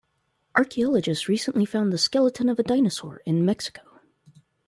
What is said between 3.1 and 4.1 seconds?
in Mexico.